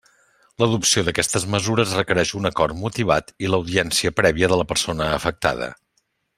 [0.61, 5.73] L'adopció d'aquestes mesures requereix un acord motivat i l'audiència prèvia de la persona afectada.